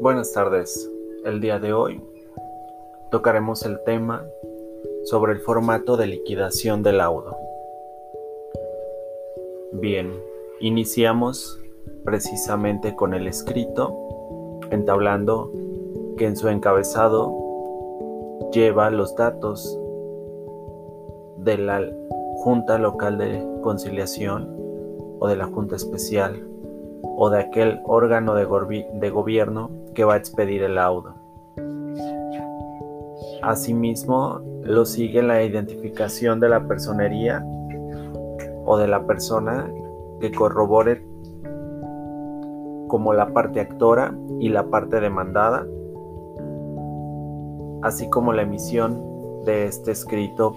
[0.00, 0.90] Buenas tardes.
[1.26, 2.00] El día de hoy
[3.10, 4.24] tocaremos el tema
[5.04, 7.36] sobre el formato de liquidación del laudo.
[9.72, 10.10] Bien,
[10.60, 11.60] iniciamos
[12.02, 13.94] precisamente con el escrito,
[14.70, 15.52] entablando
[16.16, 17.36] que en su encabezado
[18.52, 19.78] lleva los datos
[21.36, 21.86] de la
[22.36, 24.48] Junta Local de Conciliación
[25.18, 26.46] o de la Junta Especial
[27.22, 31.14] o de aquel órgano de, gobierno que va a expedir el laudo.
[33.42, 37.44] Asimismo, lo sigue la identificación de la personería
[38.64, 39.70] o de la persona
[40.18, 41.04] que corrobore
[42.88, 45.66] como la parte actora y la parte demandada,
[47.82, 50.54] así como la emisión de este escrito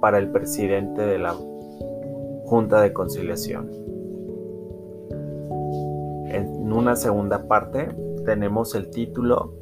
[0.00, 1.34] para el presidente de la
[2.46, 3.70] Junta de Conciliación.
[6.30, 9.54] En una segunda parte tenemos el título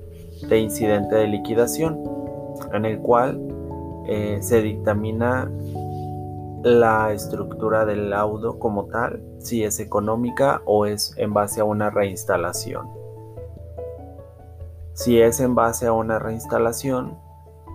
[0.48, 2.03] de incidente de liquidación,
[2.72, 3.41] en el cual
[4.09, 5.48] eh, se dictamina
[6.64, 11.91] la estructura del laudo como tal, si es económica o es en base a una
[11.91, 12.89] reinstalación.
[14.94, 17.17] Si es en base a una reinstalación,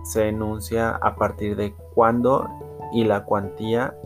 [0.04, 2.50] se enuncia a partir de cuándo
[2.92, 3.96] y la cuantía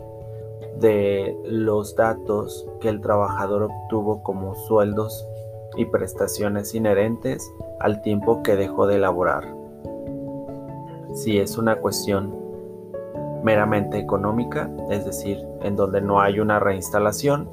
[0.79, 5.27] de los datos que el trabajador obtuvo como sueldos
[5.75, 9.53] y prestaciones inherentes al tiempo que dejó de laborar.
[11.13, 12.35] Si es una cuestión
[13.43, 17.49] meramente económica, es decir, en donde no hay una reinstalación,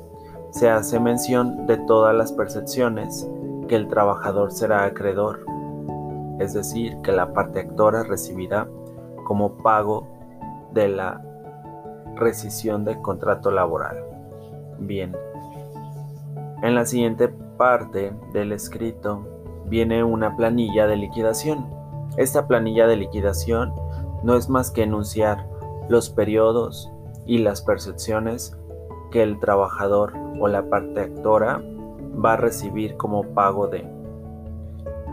[0.51, 3.29] se hace mención de todas las percepciones
[3.69, 5.45] que el trabajador será acreedor,
[6.39, 8.69] es decir, que la parte actora recibirá
[9.25, 10.07] como pago
[10.73, 11.23] de la
[12.17, 14.05] rescisión del contrato laboral.
[14.79, 15.17] Bien.
[16.63, 19.27] En la siguiente parte del escrito
[19.67, 21.67] viene una planilla de liquidación.
[22.17, 23.73] Esta planilla de liquidación
[24.23, 25.47] no es más que enunciar
[25.89, 26.91] los periodos
[27.27, 28.57] y las percepciones
[29.11, 31.63] que el trabajador o la parte actora
[32.25, 33.87] va a recibir como pago de.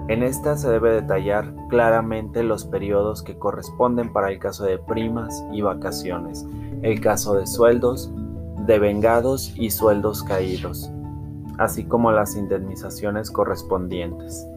[0.08, 5.44] En esta se debe detallar claramente los periodos que corresponden para el caso de primas
[5.52, 6.46] y vacaciones,
[6.82, 8.12] el caso de sueldos,
[8.66, 10.92] de vengados y sueldos caídos,
[11.62, 14.48] así como las indemnizaciones correspondientes.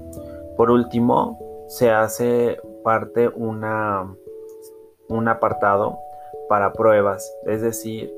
[0.57, 1.39] Por último,
[1.69, 4.17] se hace parte una,
[5.09, 5.99] un apartado
[6.49, 8.11] para pruebas, es decir,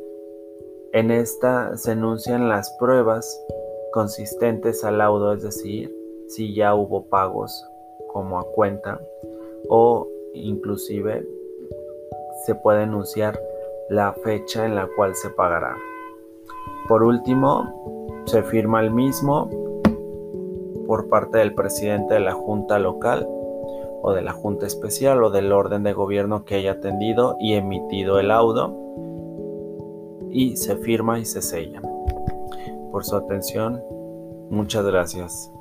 [0.93, 3.45] en esta se enuncian las pruebas
[3.93, 5.93] consistentes al laudo, es decir,
[6.29, 7.69] si ya hubo pagos
[8.13, 9.01] como a cuenta
[9.69, 11.27] o inclusive
[12.45, 13.41] se puede enunciar
[13.89, 15.77] la fecha en la cual se pagará.
[16.89, 19.49] Por último, se firma el mismo
[20.87, 23.27] por parte del presidente de la Junta Local
[24.03, 28.21] o de la Junta Especial o del orden de gobierno que haya atendido y emitido
[28.21, 28.77] el laudo
[30.31, 31.81] y se firma y se sella.
[32.91, 33.83] Por su atención,
[34.51, 35.53] muchas gracias.